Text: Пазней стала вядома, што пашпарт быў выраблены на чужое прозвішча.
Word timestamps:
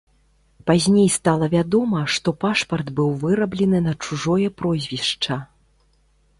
Пазней 0.69 1.05
стала 1.15 1.49
вядома, 1.55 1.99
што 2.15 2.33
пашпарт 2.45 2.87
быў 3.01 3.13
выраблены 3.27 3.85
на 3.91 3.97
чужое 4.07 4.47
прозвішча. 4.63 5.41